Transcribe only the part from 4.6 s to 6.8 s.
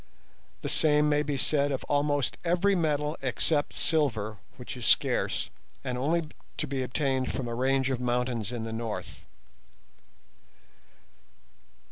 is scarce, and only to